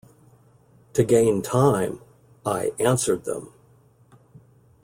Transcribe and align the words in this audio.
To 0.93 1.03
gain 1.03 1.43
time 1.43 2.01
I 2.43 2.71
answered 2.79 3.25
them. 3.25 3.53